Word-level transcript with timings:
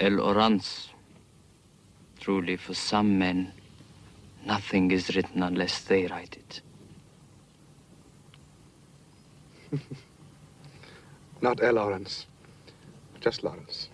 El 0.00 0.18
Orans. 0.18 0.88
Truly, 2.20 2.56
for 2.56 2.72
some 2.72 3.18
men, 3.18 3.52
nothing 4.46 4.90
is 4.90 5.14
written 5.14 5.42
unless 5.42 5.82
they 5.82 6.06
write 6.06 6.38
it. 6.38 6.62
Not 11.42 11.62
El 11.62 11.74
Lawrence. 11.74 12.26
Just 13.20 13.44
Lawrence. 13.44 13.90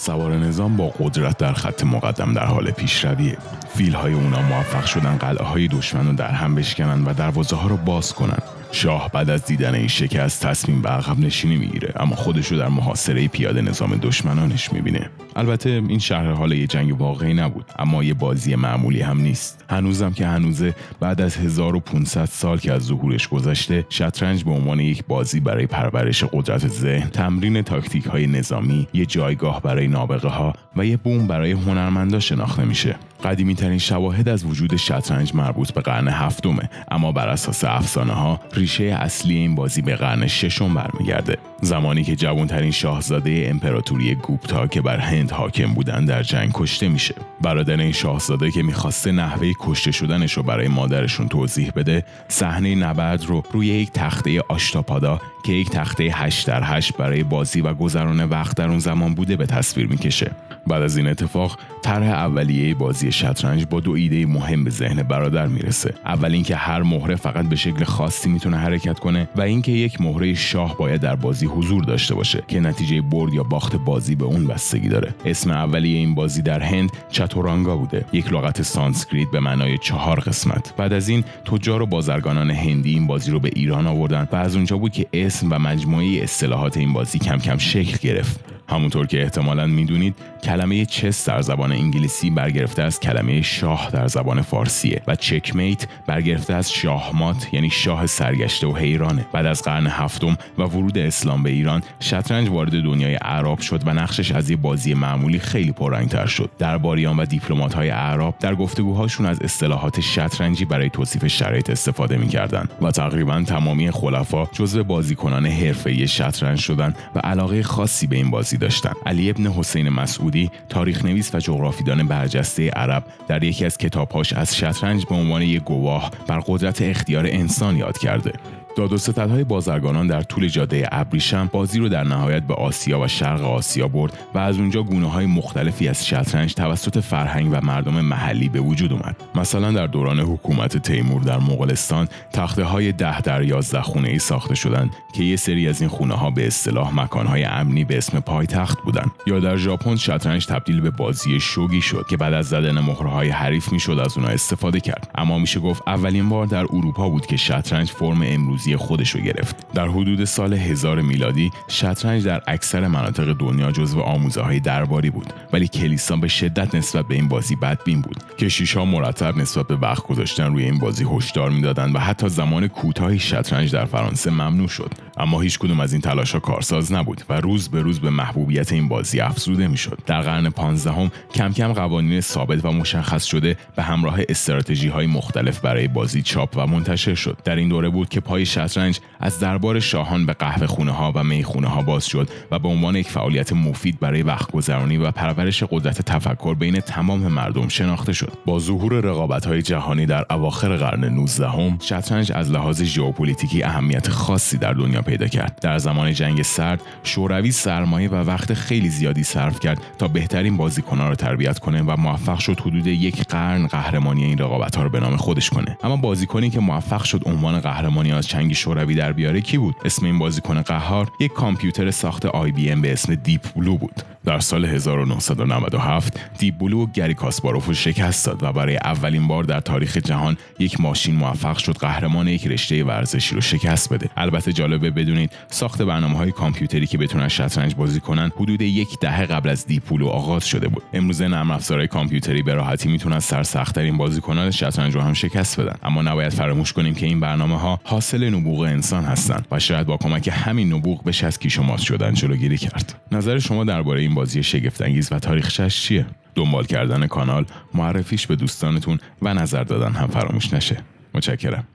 سوار 0.00 0.36
نظام 0.36 0.76
با 0.76 0.88
قدرت 0.88 1.38
در 1.38 1.52
خط 1.52 1.84
مقدم 1.84 2.32
در 2.32 2.44
حال 2.44 2.70
پیشرویه 2.70 3.38
فیل 3.74 3.94
های 3.94 4.12
اونا 4.14 4.42
موفق 4.42 4.84
شدن 4.84 5.16
قلعه 5.16 5.44
های 5.44 5.68
دشمن 5.68 6.06
رو 6.06 6.12
در 6.12 6.30
هم 6.30 6.54
بشکنن 6.54 7.04
و 7.04 7.14
دروازه 7.14 7.56
ها 7.56 7.68
رو 7.68 7.76
باز 7.76 8.14
کنن. 8.14 8.38
شاه 8.72 9.10
بعد 9.12 9.30
از 9.30 9.44
دیدن 9.44 9.74
این 9.74 9.88
شکست 9.88 10.46
تصمیم 10.46 10.82
به 10.82 10.88
عقب 10.88 11.20
نشینی 11.20 11.56
می‌گیره 11.56 11.92
اما 11.96 12.16
خودش 12.16 12.46
رو 12.46 12.58
در 12.58 12.68
محاصره 12.68 13.28
پیاده 13.28 13.62
نظام 13.62 13.96
دشمنانش 13.96 14.72
می‌بینه. 14.72 15.10
البته 15.36 15.70
این 15.88 15.98
شهر 15.98 16.32
حال 16.32 16.52
یه 16.52 16.66
جنگ 16.66 17.00
واقعی 17.00 17.34
نبود 17.34 17.64
اما 17.78 18.04
یه 18.04 18.14
بازی 18.14 18.54
معمولی 18.54 19.00
هم 19.00 19.20
نیست. 19.20 19.64
هنوزم 19.70 20.12
که 20.12 20.26
هنوزه 20.26 20.74
بعد 21.00 21.20
از 21.20 21.36
1500 21.36 22.24
سال 22.24 22.58
که 22.58 22.72
از 22.72 22.82
ظهورش 22.82 23.28
گذشته 23.28 23.86
شطرنج 23.88 24.44
به 24.44 24.50
عنوان 24.50 24.80
یک 24.80 25.04
بازی 25.08 25.40
برای 25.40 25.66
پرورش 25.66 26.24
قدرت 26.24 26.68
ذهن 26.68 27.10
تمرین 27.10 27.62
تاکتیک 27.62 28.06
های 28.06 28.26
نظامی 28.26 28.88
یه 28.92 29.06
جایگاه 29.06 29.62
برای 29.62 29.88
نابغه 29.88 30.28
ها 30.28 30.52
و 30.76 30.86
یه 30.86 30.96
بوم 30.96 31.26
برای 31.26 31.52
هنرمندا 31.52 32.20
شناخته 32.20 32.64
میشه. 32.64 32.96
قدیمی 33.24 33.54
ترین 33.54 33.78
شواهد 33.78 34.28
از 34.28 34.44
وجود 34.44 34.76
شطرنج 34.76 35.34
مربوط 35.34 35.72
به 35.72 35.80
قرن 35.80 36.08
هفتمه 36.08 36.70
اما 36.90 37.12
بر 37.12 37.28
اساس 37.28 37.64
افسانه 37.64 38.12
ها 38.12 38.40
ریشه 38.52 38.84
اصلی 38.84 39.36
این 39.36 39.54
بازی 39.54 39.82
به 39.82 39.96
قرن 39.96 40.26
ششم 40.26 40.74
برمیگرده. 40.74 41.38
زمانی 41.60 42.04
که 42.04 42.16
جوانترین 42.16 42.70
شاهزاده 42.70 43.46
امپراتوری 43.50 44.14
گوپتا 44.14 44.66
که 44.66 44.80
بر 44.80 44.98
هند 44.98 45.30
حاکم 45.30 45.74
بودن 45.74 46.04
در 46.04 46.22
جنگ 46.22 46.50
کشته 46.54 46.88
میشه. 46.88 47.14
برادر 47.40 47.76
این 47.76 47.92
شاهزاده 47.92 48.50
که 48.50 48.62
می‌خواسته 48.62 49.12
نحوه 49.12 49.52
کشته 49.60 49.90
شدنش 49.90 50.32
رو 50.32 50.42
برای 50.42 50.68
مادرشون 50.68 51.28
توضیح 51.28 51.70
بده 51.76 52.04
صحنه 52.28 52.74
نبرد 52.74 53.24
رو 53.24 53.42
روی 53.52 53.66
یک 53.66 53.90
تخته 53.92 54.40
آشتاپادا 54.48 55.20
که 55.44 55.52
یک 55.52 55.70
تخته 55.70 56.04
8 56.04 56.46
در 56.46 56.62
8 56.64 56.96
برای 56.96 57.22
بازی 57.22 57.60
و 57.60 57.74
گذران 57.74 58.24
وقت 58.24 58.56
در 58.56 58.68
اون 58.68 58.78
زمان 58.78 59.14
بوده 59.14 59.36
به 59.36 59.46
تصویر 59.46 59.86
می‌کشه. 59.86 60.30
بعد 60.66 60.82
از 60.82 60.96
این 60.96 61.06
اتفاق 61.06 61.58
طرح 61.82 62.06
اولیه 62.06 62.74
بازی 62.74 63.07
شطرنج 63.10 63.66
با 63.70 63.80
دو 63.80 63.92
ایده 63.92 64.26
مهم 64.26 64.64
به 64.64 64.70
ذهن 64.70 65.02
برادر 65.02 65.46
می‌رسه. 65.46 65.94
اول 66.06 66.32
اینکه 66.32 66.56
هر 66.56 66.82
مهره 66.82 67.16
فقط 67.16 67.48
به 67.48 67.56
شکل 67.56 67.84
خاصی 67.84 68.28
می‌تونه 68.28 68.56
حرکت 68.56 68.98
کنه 68.98 69.28
و 69.36 69.40
اینکه 69.40 69.72
یک 69.72 70.00
مهره 70.00 70.34
شاه 70.34 70.76
باید 70.76 71.00
در 71.00 71.16
بازی 71.16 71.46
حضور 71.46 71.84
داشته 71.84 72.14
باشه 72.14 72.42
که 72.48 72.60
نتیجه 72.60 73.00
برد 73.00 73.34
یا 73.34 73.42
باخت 73.42 73.76
بازی 73.76 74.14
به 74.14 74.24
اون 74.24 74.46
بستگی 74.46 74.88
داره. 74.88 75.14
اسم 75.24 75.50
اولیه 75.50 75.98
این 75.98 76.14
بازی 76.14 76.42
در 76.42 76.60
هند 76.60 76.90
چتورانگا 77.10 77.76
بوده. 77.76 78.04
یک 78.12 78.32
لغت 78.32 78.62
سانسکریت 78.62 79.30
به 79.30 79.40
معنای 79.40 79.78
چهار 79.78 80.20
قسمت. 80.20 80.74
بعد 80.76 80.92
از 80.92 81.08
این 81.08 81.24
تجار 81.44 81.82
و 81.82 81.86
بازرگانان 81.86 82.50
هندی 82.50 82.90
این 82.92 83.06
بازی 83.06 83.30
رو 83.30 83.40
به 83.40 83.50
ایران 83.54 83.86
آوردن 83.86 84.28
و 84.32 84.36
از 84.36 84.56
اونجا 84.56 84.76
بود 84.76 84.92
که 84.92 85.06
اسم 85.12 85.46
و 85.50 85.58
مجموعه 85.58 86.22
اصطلاحات 86.22 86.76
این 86.76 86.92
بازی 86.92 87.18
کم 87.18 87.38
کم 87.38 87.58
شکل 87.58 88.08
گرفت. 88.08 88.57
همونطور 88.68 89.06
که 89.06 89.22
احتمالا 89.22 89.66
می‌دونید 89.66 90.14
کلمه 90.42 90.84
چس 90.84 91.28
در 91.28 91.42
زبان 91.42 91.72
انگلیسی 91.72 92.30
برگرفته 92.30 92.82
از 92.82 93.00
کلمه 93.00 93.42
شاه 93.42 93.90
در 93.92 94.06
زبان 94.06 94.42
فارسیه 94.42 95.02
و 95.06 95.16
چکمیت 95.16 95.86
برگرفته 96.06 96.54
از 96.54 96.72
شاهمات 96.72 97.54
یعنی 97.54 97.70
شاه 97.70 98.06
سرگشته 98.06 98.66
و 98.66 98.76
حیرانه. 98.76 99.26
بعد 99.32 99.46
از 99.46 99.62
قرن 99.62 99.86
هفتم 99.86 100.38
و 100.58 100.62
ورود 100.62 100.98
اسلام 100.98 101.42
به 101.42 101.50
ایران 101.50 101.82
شطرنج 102.00 102.48
وارد 102.48 102.82
دنیای 102.82 103.14
اعراب 103.14 103.60
شد 103.60 103.82
و 103.86 103.94
نقشش 103.94 104.32
از 104.32 104.50
یه 104.50 104.56
بازی 104.56 104.94
معمولی 104.94 105.38
خیلی 105.38 105.72
پررنگتر 105.72 106.26
شد. 106.26 106.50
درباریان 106.58 107.16
و 107.16 107.24
دیپلمات 107.24 107.74
های 107.74 107.90
اعراب 107.90 108.34
در 108.40 108.54
گفتگوهاشون 108.54 109.26
از 109.26 109.42
اصطلاحات 109.42 110.00
شطرنجی 110.00 110.64
برای 110.64 110.90
توصیف 110.90 111.26
شرایط 111.26 111.70
استفاده 111.70 112.16
می‌کردند 112.16 112.70
و 112.82 112.90
تقریبا 112.90 113.42
تمامی 113.42 113.90
خلفا 113.90 114.46
جزو 114.52 114.84
بازیکنان 114.84 115.46
حرفه‌ای 115.46 116.08
شطرنج 116.08 116.58
شدند 116.58 116.96
و 117.14 117.18
علاقه 117.18 117.62
خاصی 117.62 118.06
به 118.06 118.16
این 118.16 118.30
بازی 118.30 118.57
داشتن. 118.58 118.92
علی 119.06 119.30
ابن 119.30 119.46
حسین 119.46 119.88
مسعودی 119.88 120.50
تاریخ 120.68 121.04
نویس 121.04 121.34
و 121.34 121.38
جغرافیدان 121.38 122.08
برجسته 122.08 122.68
عرب 122.68 123.04
در 123.28 123.42
یکی 123.44 123.64
از 123.64 123.78
کتابهاش 123.78 124.32
از 124.32 124.56
شطرنج 124.56 125.06
به 125.06 125.14
عنوان 125.14 125.42
یک 125.42 125.62
گواه 125.62 126.10
بر 126.26 126.40
قدرت 126.46 126.82
اختیار 126.82 127.26
انسان 127.26 127.76
یاد 127.76 127.98
کرده. 127.98 128.32
داد 128.78 128.92
و 128.92 128.98
ستدهای 128.98 129.44
بازرگانان 129.44 130.06
در 130.06 130.22
طول 130.22 130.48
جاده 130.48 130.88
ابریشم 130.92 131.50
بازی 131.52 131.78
رو 131.78 131.88
در 131.88 132.04
نهایت 132.04 132.42
به 132.42 132.54
آسیا 132.54 133.00
و 133.00 133.08
شرق 133.08 133.44
آسیا 133.44 133.88
برد 133.88 134.18
و 134.34 134.38
از 134.38 134.58
اونجا 134.58 134.82
گونه 134.82 135.10
های 135.10 135.26
مختلفی 135.26 135.88
از 135.88 136.06
شطرنج 136.06 136.54
توسط 136.54 136.98
فرهنگ 137.00 137.48
و 137.52 137.60
مردم 137.60 138.00
محلی 138.00 138.48
به 138.48 138.60
وجود 138.60 138.92
اومد. 138.92 139.16
مثلا 139.34 139.72
در 139.72 139.86
دوران 139.86 140.20
حکومت 140.20 140.76
تیمور 140.76 141.22
در 141.22 141.38
مغولستان 141.38 142.08
تخته 142.32 142.64
های 142.64 142.92
ده 142.92 143.20
در 143.20 143.42
یازده 143.42 143.82
خونه 143.82 144.08
ای 144.08 144.18
ساخته 144.18 144.54
شدند 144.54 144.90
که 145.14 145.24
یه 145.24 145.36
سری 145.36 145.68
از 145.68 145.80
این 145.80 145.90
خونه 145.90 146.14
ها 146.14 146.30
به 146.30 146.46
اصطلاح 146.46 146.94
مکان 146.94 147.26
های 147.26 147.44
امنی 147.44 147.84
به 147.84 147.98
اسم 147.98 148.20
پایتخت 148.20 148.82
بودند. 148.82 149.10
یا 149.26 149.40
در 149.40 149.56
ژاپن 149.56 149.96
شطرنج 149.96 150.46
تبدیل 150.46 150.80
به 150.80 150.90
بازی 150.90 151.40
شوگی 151.40 151.80
شد 151.80 152.06
که 152.10 152.16
بعد 152.16 152.32
از 152.32 152.48
زدن 152.48 152.80
مهرهای 152.80 153.28
حریف 153.28 153.72
می‌شد 153.72 153.98
از 154.04 154.18
اونها 154.18 154.32
استفاده 154.32 154.80
کرد. 154.80 155.10
اما 155.14 155.38
میشه 155.38 155.60
گفت 155.60 155.82
اولین 155.86 156.28
بار 156.28 156.46
در 156.46 156.64
اروپا 156.64 157.08
بود 157.08 157.26
که 157.26 157.36
شطرنج 157.36 157.90
فرم 157.90 158.22
امروزی 158.22 158.67
خودش 158.76 159.10
رو 159.10 159.20
گرفت. 159.20 159.72
در 159.74 159.88
حدود 159.88 160.24
سال 160.24 160.54
1000 160.54 161.00
میلادی 161.00 161.50
شطرنج 161.68 162.24
در 162.24 162.42
اکثر 162.46 162.86
مناطق 162.86 163.32
دنیا 163.32 163.72
جزو 163.72 164.00
آموزه 164.00 164.40
های 164.42 164.60
درباری 164.60 165.10
بود 165.10 165.32
ولی 165.52 165.68
کلیسا 165.68 166.16
به 166.16 166.28
شدت 166.28 166.74
نسبت 166.74 167.08
به 167.08 167.14
این 167.14 167.28
بازی 167.28 167.56
بدبین 167.56 168.00
بود. 168.00 168.16
کشیشا 168.38 168.84
مرتب 168.84 169.36
نسبت 169.36 169.66
به 169.66 169.76
وقت 169.76 170.02
گذاشتن 170.06 170.52
روی 170.52 170.64
این 170.64 170.78
بازی 170.78 171.06
هشدار 171.12 171.50
می‌دادند 171.50 171.94
و 171.94 171.98
حتی 171.98 172.28
زمان 172.28 172.68
کوتاهی 172.68 173.18
شطرنج 173.18 173.72
در 173.72 173.84
فرانسه 173.84 174.30
ممنوع 174.30 174.68
شد. 174.68 174.92
اما 175.16 175.40
هیچ 175.40 175.58
کدوم 175.58 175.80
از 175.80 175.92
این 175.92 176.02
تلاشا 176.02 176.38
کارساز 176.38 176.92
نبود 176.92 177.22
و 177.28 177.40
روز 177.40 177.68
به 177.68 177.82
روز 177.82 178.00
به 178.00 178.10
محبوبیت 178.10 178.72
این 178.72 178.88
بازی 178.88 179.20
افزوده 179.20 179.68
می‌شد. 179.68 179.98
در 180.06 180.20
قرن 180.20 180.50
15 180.50 180.92
هم 180.92 181.10
کم 181.34 181.52
کم 181.52 181.72
قوانین 181.72 182.20
ثابت 182.20 182.64
و 182.64 182.72
مشخص 182.72 183.24
شده 183.24 183.56
به 183.76 183.82
همراه 183.82 184.18
استراتژی 184.28 184.88
های 184.88 185.06
مختلف 185.06 185.60
برای 185.60 185.88
بازی 185.88 186.22
چاپ 186.22 186.56
و 186.56 186.66
منتشر 186.66 187.14
شد. 187.14 187.38
در 187.44 187.56
این 187.56 187.68
دوره 187.68 187.88
بود 187.88 188.08
که 188.08 188.20
پای 188.20 188.44
شطرنج 188.58 189.00
از 189.20 189.40
دربار 189.40 189.80
شاهان 189.80 190.26
به 190.26 190.32
قهوه 190.32 190.66
خونه 190.66 190.92
ها 190.92 191.12
و 191.14 191.24
می‌خونه 191.24 191.68
ها 191.68 191.82
باز 191.82 192.06
شد 192.06 192.28
و 192.50 192.58
به 192.58 192.68
عنوان 192.68 192.96
یک 192.96 193.08
فعالیت 193.08 193.52
مفید 193.52 194.00
برای 194.00 194.22
وقت 194.22 194.52
گذرانی 194.52 194.96
و 194.96 195.10
پرورش 195.10 195.62
قدرت 195.62 196.02
تفکر 196.02 196.54
بین 196.54 196.80
تمام 196.80 197.20
مردم 197.20 197.68
شناخته 197.68 198.12
شد. 198.12 198.32
با 198.46 198.58
ظهور 198.58 198.92
رقابت 198.92 199.46
های 199.46 199.62
جهانی 199.62 200.06
در 200.06 200.24
اواخر 200.30 200.76
قرن 200.76 201.04
19 201.04 201.48
هم 201.48 201.78
شطرنج 201.80 202.32
از 202.32 202.50
لحاظ 202.50 202.82
ژئوپلیتیکی 202.82 203.62
اهمیت 203.62 204.08
خاصی 204.08 204.58
در 204.58 204.72
دنیا 204.72 205.02
پیدا 205.02 205.26
کرد. 205.26 205.58
در 205.62 205.78
زمان 205.78 206.12
جنگ 206.12 206.42
سرد 206.42 206.82
شوروی 207.02 207.50
سرمایه 207.50 208.08
و 208.08 208.14
وقت 208.14 208.54
خیلی 208.54 208.88
زیادی 208.88 209.22
صرف 209.22 209.60
کرد 209.60 209.82
تا 209.98 210.08
بهترین 210.08 210.56
بازیکنان 210.56 211.08
را 211.08 211.14
تربیت 211.14 211.58
کنه 211.58 211.82
و 211.82 211.96
موفق 211.98 212.38
شد 212.38 212.60
حدود 212.60 212.86
یک 212.86 213.24
قرن 213.24 213.66
قهرمانی 213.66 214.24
این 214.24 214.38
رقابت 214.38 214.76
ها 214.76 214.82
رو 214.82 214.90
به 214.90 215.00
نام 215.00 215.16
خودش 215.16 215.50
کنه. 215.50 215.78
اما 215.82 215.96
بازیکنی 215.96 216.50
که 216.50 216.60
موفق 216.60 217.02
شد 217.04 217.22
عنوان 217.26 217.60
قهرمانی 217.60 218.12
از 218.12 218.26
چنگ 218.26 218.47
شوروی 218.54 218.94
در 218.94 219.12
بیاره 219.12 219.40
کی 219.40 219.58
بود؟ 219.58 219.74
اسم 219.84 220.06
این 220.06 220.18
بازیکن 220.18 220.62
قهار 220.62 221.12
یک 221.20 221.32
کامپیوتر 221.32 221.90
ساخت 221.90 222.26
IBM 222.26 222.80
به 222.80 222.92
اسم 222.92 223.14
Deep 223.14 223.42
Blue 223.56 223.76
بود. 223.76 224.02
در 224.28 224.40
سال 224.40 224.64
1997 224.64 226.20
Deep 226.38 226.58
Blue 226.58 226.86
گری 226.86 227.14
کاسپاروف 227.14 227.66
رو 227.66 227.74
شکست 227.74 228.26
داد 228.26 228.42
و 228.42 228.52
برای 228.52 228.76
اولین 228.76 229.28
بار 229.28 229.44
در 229.44 229.60
تاریخ 229.60 229.96
جهان 229.96 230.36
یک 230.58 230.80
ماشین 230.80 231.14
موفق 231.14 231.58
شد 231.58 231.76
قهرمان 231.76 232.28
یک 232.28 232.46
رشته 232.46 232.84
ورزشی 232.84 233.34
رو 233.34 233.40
شکست 233.40 233.92
بده. 233.92 234.10
البته 234.16 234.52
جالبه 234.52 234.90
بدونید 234.90 235.32
ساخت 235.50 235.82
برنامه 235.82 236.18
های 236.18 236.32
کامپیوتری 236.32 236.86
که 236.86 236.98
بتونن 236.98 237.28
شطرنج 237.28 237.74
بازی 237.74 238.00
کنن 238.00 238.32
حدود 238.36 238.60
یک 238.60 238.88
دهه 239.00 239.26
قبل 239.26 239.48
از 239.48 239.66
Deep 239.66 239.88
Blue 239.88 240.08
آغاز 240.08 240.46
شده 240.46 240.68
بود. 240.68 240.82
امروزه 240.92 241.28
نرم 241.28 241.50
افزارهای 241.50 241.88
کامپیوتری 241.88 242.42
به 242.42 242.54
راحتی 242.54 242.88
می‌تونن 242.88 243.20
سرسختترین 243.20 243.96
بازیکنان 243.96 244.50
شطرنج 244.50 244.94
رو 244.94 245.00
هم 245.00 245.12
شکست 245.12 245.60
بدن. 245.60 245.76
اما 245.82 246.02
نباید 246.02 246.32
فراموش 246.32 246.72
کنیم 246.72 246.94
که 246.94 247.06
این 247.06 247.20
برنامه 247.20 247.58
ها 247.58 247.80
حاصل 247.84 248.34
نبوغ 248.34 248.60
انسان 248.60 249.04
هستند 249.04 249.46
و 249.50 249.58
شاید 249.58 249.86
با 249.86 249.96
کمک 249.96 250.30
همین 250.32 250.72
نبوغ 250.72 251.04
بشه 251.04 251.26
از 251.26 251.38
کیش 251.38 251.58
و 251.58 251.76
شدن 251.76 252.14
جلوگیری 252.14 252.58
کرد. 252.58 252.94
نظر 253.12 253.38
شما 253.38 253.64
درباره 253.64 254.00
این 254.00 254.17
بازی 254.18 254.42
شگفتانگیز 254.42 255.12
و 255.12 255.18
تاریخش 255.18 255.60
چیه؟ 255.82 256.06
دنبال 256.34 256.64
کردن 256.64 257.06
کانال 257.06 257.44
معرفیش 257.74 258.26
به 258.26 258.36
دوستانتون 258.36 258.98
و 259.22 259.34
نظر 259.34 259.64
دادن 259.64 259.92
هم 259.92 260.06
فراموش 260.06 260.54
نشه. 260.54 260.76
متشکرم. 261.14 261.66